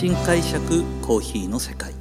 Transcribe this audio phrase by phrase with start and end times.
[0.00, 1.92] 新解釈コーヒーの世界。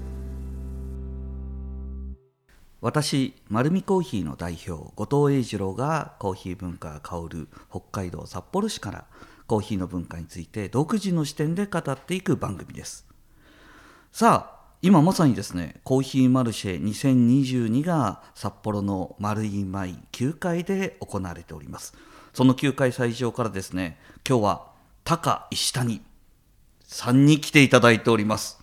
[2.79, 9.05] 私丸見コーヒーの代表後藤英二郎がコーヒー文化が香る北海道札幌市から
[9.47, 13.05] コーヒーの文化について独自の視点で語っていく番組です。
[14.13, 21.93] さあ今まさにですねコーヒーマルシェ2022が札幌の丸い舞9階で行われております。
[22.34, 24.68] その9階会場からですね今日は
[25.04, 26.02] 高石谷
[26.91, 28.57] さんに来ていただいております。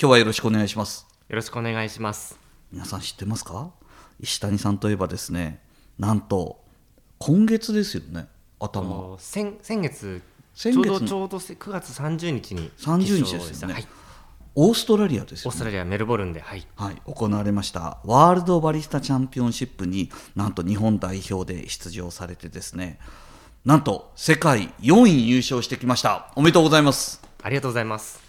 [0.00, 1.04] 今日はよろしくお願いします。
[1.28, 2.38] よろしくお願いします。
[2.70, 3.72] 皆さん知ってますか？
[4.20, 5.60] 石谷さんといえばですね
[5.98, 6.62] なんと
[7.18, 8.28] 今月ですよね
[8.60, 9.16] 頭。
[9.18, 10.22] 先先月
[10.54, 13.88] 先月ちょうどちょうど9月30日に30日ですよね、はい、
[14.54, 15.52] オーストラリアですよね。
[15.52, 16.40] オーストラリアメルボルンで。
[16.40, 16.64] はい。
[16.76, 23.00] はい、行われましたワールドバリスタチャンピオンシップになんと日本代表で出場されてですね
[23.64, 26.30] なんと世界4位入賞してきました。
[26.36, 28.20] おめでとうございますありがとうございます。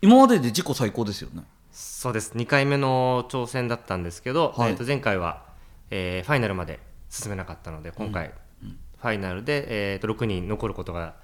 [0.00, 1.42] 今までで自己最高ですよね。
[1.72, 2.32] そうです。
[2.34, 4.70] 2回目の挑戦だったんですけど、はい。
[4.70, 5.42] えー、と前回は、
[5.90, 11.16] えーファイナルまで進めなかったので今回、ファイナルで、えー、と6人残ることが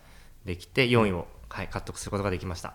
[0.44, 2.74] できて4位を、はい、獲得することができました。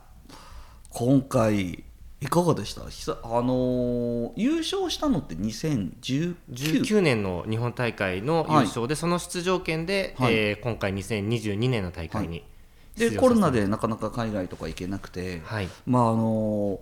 [0.89, 1.83] 今回
[2.19, 2.81] いかがでした？
[2.81, 10.33] あのー優勝したのって2019 19年の日本大会の優勝で、その出場権で、はい。
[10.33, 12.56] えー今回2022年の大会に出場させて
[12.97, 15.69] でコロナでなかなか海外とか行けなくて、はい。
[15.85, 16.79] まああの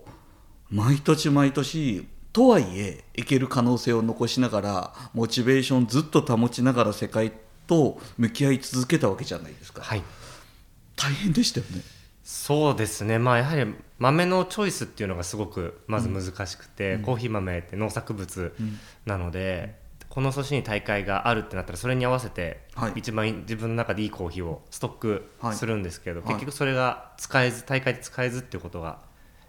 [0.70, 7.32] 毎年毎年とはいえ行ける可能性を残しながらモチベーションずっと保ちながら世界
[7.68, 10.04] と向き合い続けたわけじゃないですか、はい。
[10.96, 11.82] 大変でしたよね。
[12.24, 18.54] そうですね、まあ、やはり豆のチョイスっていうのがすごくまず難しくて、コーヒー豆って農作物
[19.06, 19.76] なので、
[20.16, 22.94] この年に大会があるってなったらそれに合わせてはい。
[22.96, 25.56] 一番自分の中でいいコーヒーをストックはい。
[25.56, 26.30] するんですけど、はい。
[26.30, 29.00] 結局それが使えず大会で使えずっていうことが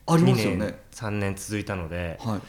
[0.06, 0.56] あり2ますよね。
[0.59, 2.41] 年3年続いたので、はい。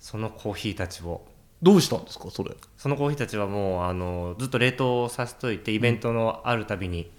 [0.00, 1.24] そのコーヒーたちを
[1.62, 2.50] どうしたんですかそれ？
[2.78, 7.10] そのコーヒーたちはもうあのずっと冷凍させといてイベントのあるたびに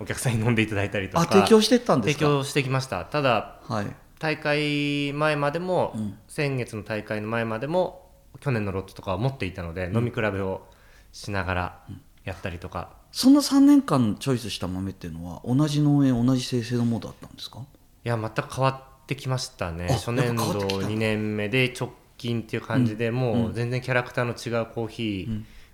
[0.00, 2.24] お客さんに飲んでいただいたりとかあ提供してったんですか？
[2.24, 3.04] 提供してきました。
[3.04, 3.86] ただはい。
[4.18, 6.18] 大会前までも、うん。
[6.28, 8.00] 先月の大会の前までも
[8.40, 10.66] 去年のロットとかは持っていたので、飲み比べを
[11.12, 11.80] しながら
[12.24, 17.60] やったりとか、そんな3年間チョイスした豆っていうのは同じ農園同じ生成のものだったんですか？
[18.04, 18.70] いや全く変わ
[19.02, 19.88] ってきましたね。
[19.90, 23.52] あ初年度ってきた2年目で直近っていう感じで、もううん。
[23.52, 25.28] 全然キャラクターの違うコーヒ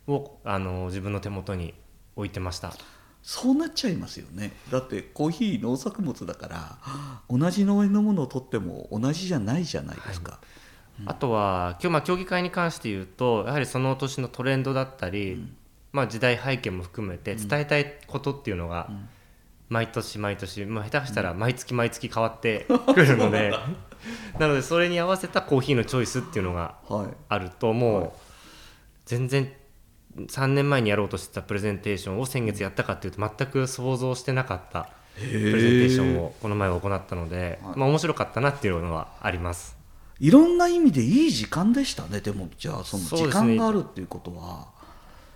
[0.06, 1.75] ーを、あの自分の手元に
[2.16, 2.72] 置いてました。
[3.22, 4.52] そうなっちゃいますよね。
[4.70, 6.78] だってコーヒー農作物だから
[7.28, 10.40] 同じ農園のものを取っても同じじゃないじゃないですか、
[11.06, 15.47] あとは今日まあ競技会に関して言うとやはりその年のトレンドだったり、
[15.92, 18.91] まあ、時代背景も含めて伝えたいことっていうのが
[19.69, 23.53] 毎年毎年、まあ、下手したら毎月毎月変わってくるので
[24.38, 27.06] なのでそれに合わせたコーヒーのチョイスっていうのがはい。
[27.28, 28.12] あるともう
[29.06, 29.53] 全然
[30.16, 37.78] 3年前にやろうとしてたプレゼンテーションを先月やったかっていうと全く想像してなかったプレゼンテーションをこの前行ったので、はい。
[37.78, 39.78] まあ、面白かったなっていうのはあります。
[40.21, 42.21] いろんな意味でいい時間でしたね。
[42.21, 44.67] でもじゃあその時間があるっていうことは。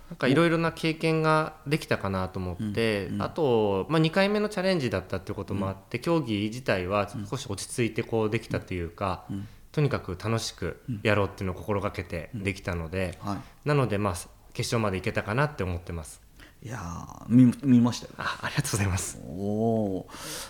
[0.09, 9.47] なんかいろいろな経験ができたかなと思って、うんうんあと、まあ、2回目のチャレンジだったっていうこともあって、競技自体は少し落ち着いてこうできたというか、うん。
[9.71, 13.37] とにかく楽しくやろうっていうのを心がけてできたので、はい。
[13.67, 14.13] なので、まあ、
[14.53, 16.21] 決勝までいけたかなって思ってます
[16.65, 18.13] いやー見見ましたよ。
[18.17, 19.17] あありがとうございます。
[19.27, 20.05] お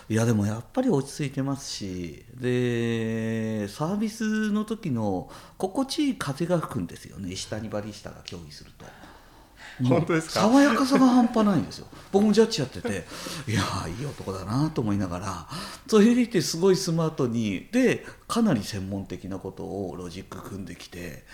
[0.08, 7.32] いやでもやっぱり落ち着いてますしでサービスの時の心地いい風が吹くんですよね。
[7.32, 8.84] 石谷バリスタが競技すると。
[9.82, 10.42] 本当ですか？
[10.42, 11.88] 爽やかさが半端ないんですよ。
[12.12, 13.04] 僕もジャッジやってて
[13.48, 15.48] いやーいい男だなと思いながら
[15.88, 21.24] それでいてすごいスマートにでかなり専門的なことをロジック組んできて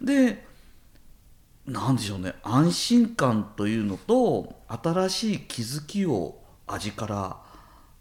[0.00, 0.48] で
[1.70, 2.34] なんでしょうね。
[2.42, 6.36] 安心感というのと新しい気づきを
[6.66, 7.36] 味から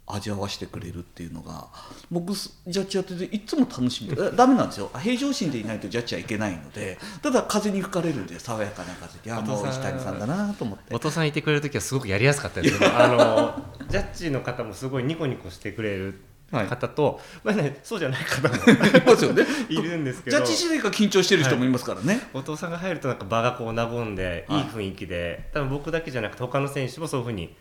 [0.08, 1.68] 味わわしてくれるっていうのが
[2.10, 4.16] 僕ジャッジやってていつも楽しみ。
[4.16, 4.90] で えダメなんですよ。
[4.98, 11.12] 平常心でいないとジャッジはいけないのでただ風に吹かれるんで爽やかな風でいやもうお父さん石谷さんだなと思って。
[11.12, 16.20] さんいてくれる時はすごくやりやすかったですけどあのジャッジの方もすごいニコニコしてくれる
[16.52, 18.58] 方と、まあね、そうじゃない方もい
[19.06, 19.46] ますよね。
[19.70, 20.38] いるんですけど。
[20.38, 24.54] ジャッジ時代から緊張してる人もいますからね、お父さんが入るとなんか場がこう和んでい。
[24.54, 27.56] い雰囲気で、多分僕だけじゃなくて他の選手もそういうふうに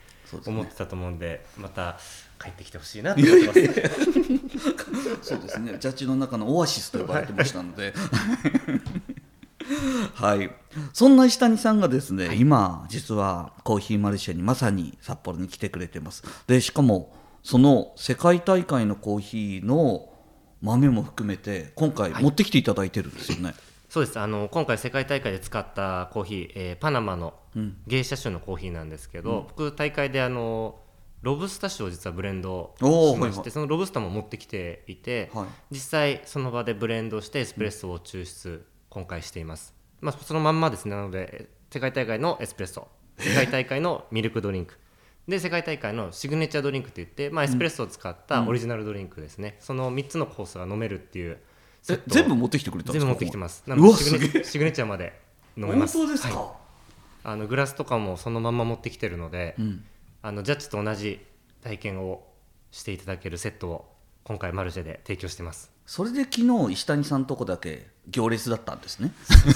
[0.46, 1.98] 思ってたと思うんでまた
[2.40, 3.60] 帰ってきてほしいなと思ってます。
[5.34, 7.94] そうですね、ジャッジの中のオアシスと呼ばれてましたので。
[10.14, 10.50] はい、
[10.92, 16.22] そんな石谷さんがですね、今実はコーヒーマルシェにまさに札幌に来てくれてます。
[16.46, 20.12] でしかもその世界大会のコーヒーの
[20.60, 23.54] 豆も含めて今回持ってきていただいてるんですよね、
[23.88, 24.18] そうです。
[24.18, 27.34] あの今回世界大会で使ったコーヒー、えーパナマの
[27.86, 30.78] 芸者種のコーヒーなんですけど、僕大会であの
[31.22, 33.50] ロブスタ種を実はブレンドしまして、はいはい。
[33.50, 35.46] そのロブスタも持ってきていて、はい。
[35.72, 40.94] 実際その場でブレンドしてエスプレッソを抽出、今回しています、まあ、そのまんまですね。
[40.94, 42.88] なので世界大会のエスプレッソ。
[43.18, 44.76] 世界大会のミルクドリンク
[45.28, 51.38] で世界大会のシグネチャードリンクといって、まあ、エスプレッソを使ったオリジナルドリンクですね、その3つのコースが飲めるっていう
[52.06, 53.06] 全部持ってきてくれたんですか？
[53.06, 53.62] 全部持ってきてます。
[53.66, 55.20] なうわのでシグネシグネチャーまで
[55.56, 55.92] 飲め本ます。
[55.94, 56.48] 当ですか、はい。
[57.24, 59.84] あのグラスとかもそのまま持ってきてるので、うん。
[60.22, 61.20] あのジャッジと同じ
[61.62, 62.26] 体験を
[62.70, 63.92] していただけるセットを
[64.24, 65.70] 今回マルシェで提供してます。
[65.86, 69.12] それで昨日石谷さんとこだけ行列だったんですね。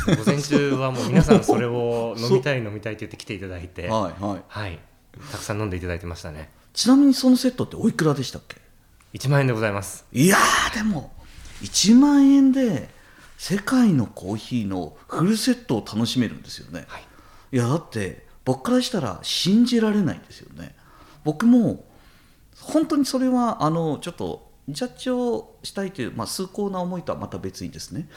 [0.06, 3.88] 午前中はもう皆さんそれを飲みたい飲みたいって言って来ていただいて。
[3.88, 4.42] はいはい。
[4.46, 4.78] はい
[5.30, 6.50] たくさん飲んでいただいてましたね。
[6.72, 8.56] ちなみにそのセットっておいくらでしたっけ
[9.12, 10.04] ？1万円でございます。
[10.12, 11.12] いやーでも
[11.62, 12.88] 1万円で
[13.36, 17.02] 世界のコーヒーのフルセットを楽しめるんですよね、はい。
[17.52, 20.74] いやだって僕からしたら信じられないんですよね。
[21.24, 21.84] 僕も
[22.60, 28.08] 本当にそれはあのちょっとジャッジをしたいという、まあ、崇高な思いとはまた別にですね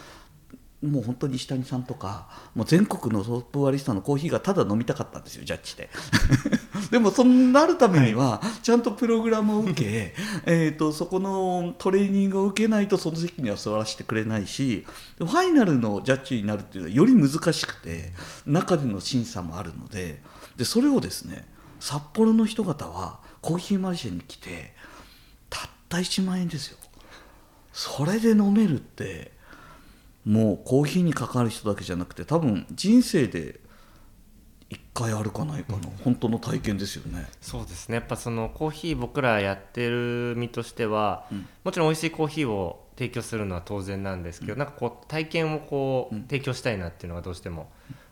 [0.89, 5.89] もう本当に石谷さんとかもう全国のトップバリスタのコーヒーがただ飲みたかったんですよジャッジで。
[6.91, 10.13] でもそうなるためにはちゃんとプログラムを受け
[10.45, 14.85] えとそこのトレーニングを受けないとその席には座らせてくれないし
[15.17, 18.13] ファイナルのジャッジになるっていうのはより難しくて
[18.45, 20.21] 中での審査もあるので
[20.57, 21.47] でそれをですね
[21.79, 24.73] 札幌の人方はコーヒーマルシェに来て
[25.49, 26.77] たった1万円ですよ。
[27.73, 29.33] それで飲めるって
[30.25, 33.59] もうコーヒーに関わる人だけじゃなくて多分人生で
[34.71, 37.27] 1回あるかないかの本当の体験ですよね。
[37.39, 37.95] そうですね。
[37.95, 41.27] やっぱそのコーヒー僕らやってる身としては、
[41.63, 47.69] もちろん美味しいコーヒーを提供するのは当然なんですけど、なんかこう体験をこう提供したいなっていうのがどうしても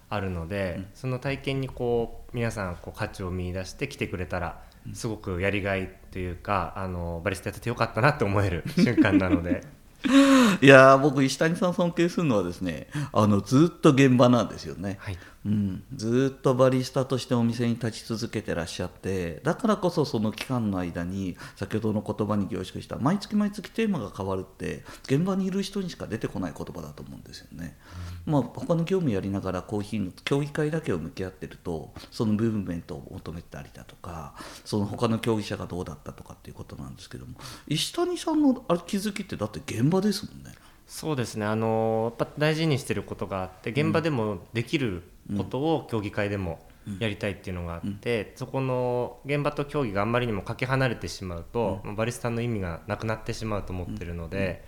[0.10, 4.62] あるので、その体験にこう皆さんこう価値を見出して来てくれたら
[4.94, 9.64] すごくやりがいというかあのバリスタやっててよかったなって思える瞬間なので
[10.62, 14.98] いや僕石谷さん尊敬するのはですねあのずっと現場なんですよね。
[15.00, 27.78] はいうん、ずっとバリスタとしてお店に立ち続けてらっしゃってだからこそその期間の間に先ほどの言葉に凝縮した毎月毎月テーマが変わるって現場にいる人にしか出てこない言葉だと思うんですよね。
[28.26, 37.34] まあ、他の業務やりながらコーヒーの競技会だけを向き合ってるとそのムーブメントを求めたりだとかその他の競技者がどうだったとかっていうことなんですけども
[37.68, 40.54] 石谷さんのあれ気づきってだって現場ですもんね。
[40.94, 41.46] そうですね。
[41.48, 45.02] あのやっぱ大事にしてることがあって現場でもできる
[45.36, 46.60] ことを競技会でも
[47.00, 54.64] やりたいっていうのがあって、そこの現場と競技があんまりにもかけ離れてしまうと、まあバリスタの意味がなくなってしまうと思ってるので、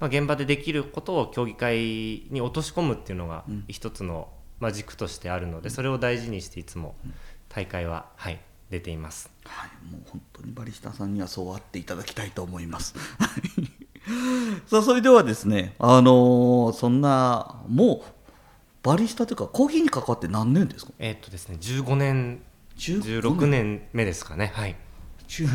[0.00, 1.78] まあ、現場でできることを競技会
[2.30, 4.28] に落とし込むっていうのが一つの、
[4.58, 6.96] まあ、軸としてあるのでそれを大事にしていつも
[7.48, 9.30] 大会は、はい、出ています。
[9.44, 12.96] はい、もう本当にバリスタさんにはそうあっていただきたいと思います。
[14.66, 18.12] さあそれではですね、あのーそんなもう
[18.82, 20.92] バリスタというかコーヒーに関わって何年ですか？
[20.98, 22.40] えーっとですね15年
[22.78, 23.82] 15 16年？
[23.92, 24.52] 目ですかね。
[24.54, 24.76] はい。
[25.28, 25.48] 10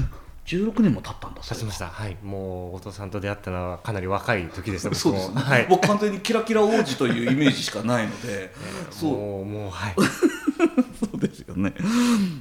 [0.45, 1.88] 16年も経ったんだ経ちました。
[1.88, 2.17] はい。
[2.21, 4.89] もう後藤さんと出会ったのはかなり若い時でした。
[4.89, 5.67] 僕そうですね、もはい。
[5.69, 8.53] 僕完全にキラキラ王子というイメージしかないので
[8.91, 9.12] そう。
[9.12, 9.95] もうもうはい。
[11.00, 11.74] そうですよね。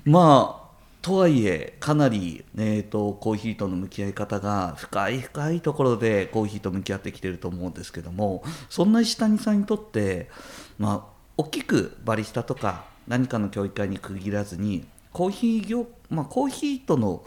[0.05, 0.62] まあ
[1.03, 10.31] とはいえかなり、えー、とコーヒーとの向き合い方が深い深いところでコーヒーと向き合ってきてると思うんですけどもそんな石谷さんにとって、
[10.79, 17.25] まあ、大きくバリスタとか何かの教育会に区切らずにコーヒー業、まあ、コーヒーとの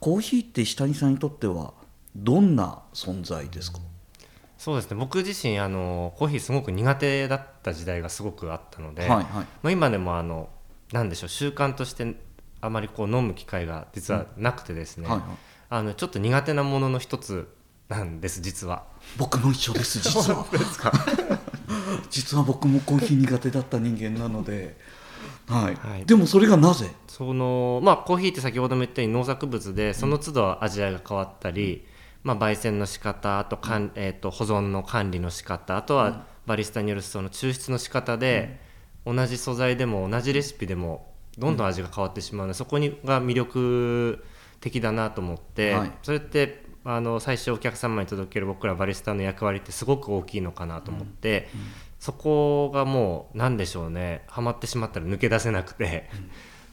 [0.00, 1.74] コーヒーって石谷さんにとっては
[2.16, 3.80] どんな存在ですか、
[4.56, 4.96] そうですね。
[4.96, 9.24] 僕自身あのコーヒーすごく苦手だった時代がすごくあったので、はいはい。
[9.24, 10.48] まあ、今でもあの
[10.92, 12.14] なんでしょう習慣として
[12.64, 15.26] あまりこう飲む機会が実はなくてですね、はいはい。
[15.68, 17.48] あのちょっと苦手なものの一つ
[17.88, 18.84] なんです実は。
[19.18, 20.46] 僕も一緒です実は。
[22.10, 24.76] 実は僕もコーヒー苦手だった人間なので、
[25.46, 25.74] はい。
[25.74, 26.06] はい。
[26.06, 26.90] でもそれがなぜ？
[27.06, 31.84] そのまあコーヒーって先ほども言ったように農作物でその都度味わいが変わったり、
[32.22, 38.58] まあ、焙煎の仕方あとかん、えー、と保存の管理の仕方あとはバリスタによるその抽出の仕方で、
[39.06, 44.24] 同じ素材でも同じレシピでもどんどん味が変わってしまうので、そこにが魅力
[44.60, 45.92] 的だなと思って、はい。
[46.02, 51.48] それってあの最初お客様に届ける僕らバリスタの役割ってすごく大きいのかなと思って、
[51.98, 56.10] そこがもう何でしょうねハマってしまったら抜け出せなくて、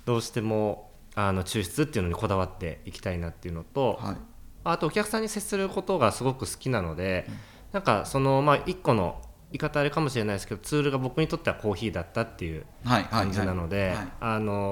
[0.06, 4.15] どうしてもあの抽出っていうのにこだわっていきたいなっていうのと、はい。
[4.63, 7.25] あとお客さんに接することがすごく好きなので、
[7.72, 12.65] なんかそのまあ一個の言い方あれかもしれないですけどツールが僕にとってはコーヒーだったっていう
[13.10, 13.96] 感じなので、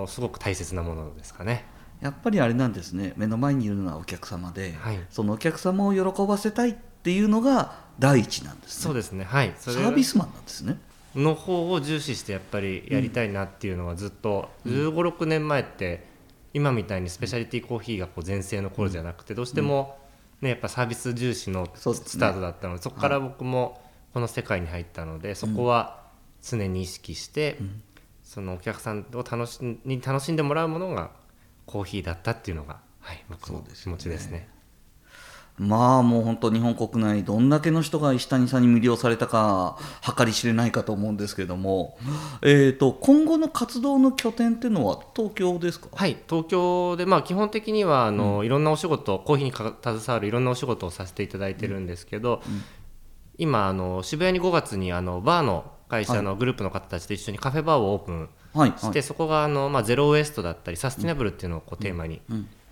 [0.07, 1.65] すごく大切なものですかね。
[2.01, 3.13] やっぱりあれなんですね。
[3.17, 4.99] 目の前にいるのはお客様で、はい。
[5.09, 8.83] そのお客様を喜ばせたいっていうのが第一なんですね。
[8.85, 9.25] そうですね。
[9.25, 9.53] はい。
[9.57, 10.77] サービスマンなんですね。
[11.15, 16.07] の方を重視してやっぱりやりたいなっていうのはずっと1 5 6年前って
[16.53, 19.97] 今みたいにスペシャリティコーヒーがこう全盛の頃じゃなくてどうしても
[20.41, 23.81] ねやっぱサービス重視のスタートだったのでそこから僕も
[24.19, 26.01] この世界に入ったのでそこは
[26.43, 27.57] 常に意識して
[28.21, 31.11] そのお客さんを楽しんに楽しんでもらうものが
[31.65, 34.49] コーヒーだったっていうのがはい僕の気持ちですね。
[35.57, 39.77] まあもう本当日本国内どんだけの人が石谷さんに魅了されたか
[40.17, 41.97] 計り知れないかと思うんですけれども、
[42.41, 45.87] えー、と今後の活動の拠点っていうのは東京ですか？
[45.93, 52.41] はい、東京で、まあ、基本的にはあの、いろんなお仕事コーヒーにか携わるいろんなお仕事をさせていただいてるんですけど、
[53.39, 58.73] 今あの渋谷に5月にあのバーの会社のグループの方たちと一緒にカフェバーをオープンはい。
[58.77, 62.21] して、そこがあの、まあ、ゼロウエストだったりサスティナブルっていうのをこうテーマに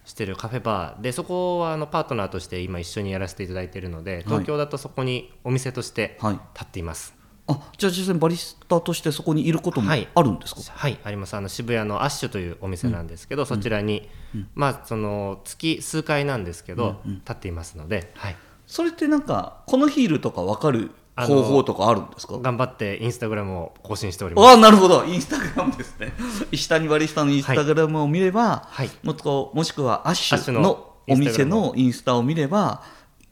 [0.06, 1.02] してるカフェバー。
[1.02, 6.34] でそこはあのパートナーとして今一緒にやらせていただいているので東京だとそこにお店としてはい。
[6.34, 7.16] 立っています。
[7.50, 10.08] あじゃあ実際にバリスタとしてそこにいることもはい。
[10.14, 11.36] あるんですか、はいあります。
[11.36, 14.10] あの渋谷のアッシュというお店なんですけど、そちらに、
[14.54, 18.36] まあその月数回なんですけど、立っていますので、はい、
[18.68, 22.38] それってなんかこのヒールとか分かる方法とかあるんですか？
[22.38, 24.48] 頑張ってインスタグラムを更新しております。
[24.50, 25.04] ああなるほど。
[25.06, 26.14] インスタグラムですね。
[26.52, 28.90] 石谷バリスタのインスタグラムを見れば、はい。
[29.02, 32.84] もっともしくはアッシュのお店のインスタを見れば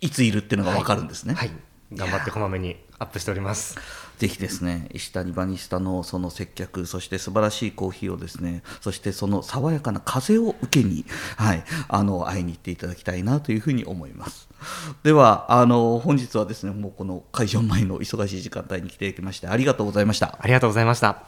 [0.02, 1.52] いついるっていうのが分かるんですね、はい。
[1.94, 3.78] 頑張ってこまめにアップしております
[4.18, 11.06] ぜひですね石谷バニスタのその接客そして素晴らしいコーヒーをですねそしてその爽やかな風を受けに、
[11.38, 14.48] はい、あの会いに行っていただきたいなというふうに思います。
[15.04, 20.38] ではあの本日はですねもうこの会場前の忙しい時間帯に来ていきましてありがとうございました。
[20.40, 21.24] ありがとうございました。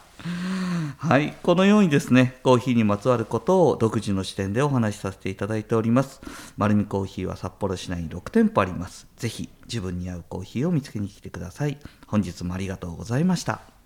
[1.00, 6.20] はい、このようにですね、コーヒーにまつわることを独自の視点でお話しさせていただいております。
[6.56, 9.06] 丸るみコーヒーは札幌市内に6店舗あります。
[9.16, 11.78] ぜひ自分に合うコーヒーを見つけに来てください。
[12.08, 13.77] 本日もありがとうございました。